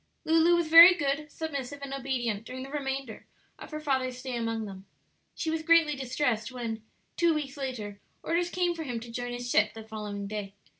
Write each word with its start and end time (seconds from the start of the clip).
Lulu 0.25 0.55
was 0.55 0.67
very 0.67 0.95
good, 0.95 1.31
submissive, 1.31 1.77
and 1.83 1.93
obedient 1.93 2.43
during 2.43 2.63
the 2.63 2.71
remainder 2.71 3.27
of 3.59 3.69
her 3.69 3.79
father's 3.79 4.17
stay 4.17 4.35
among 4.35 4.65
them. 4.65 4.87
She 5.35 5.51
was 5.51 5.61
greatly 5.61 5.95
distressed 5.95 6.51
when, 6.51 6.81
two 7.17 7.35
weeks 7.35 7.55
later, 7.55 7.99
orders 8.23 8.49
came 8.49 8.73
for 8.73 8.81
him 8.81 8.99
to 8.99 9.11
join 9.11 9.31
his 9.31 9.47
ship 9.51 9.75
the 9.75 9.83
following 9.83 10.25
day. 10.25 10.55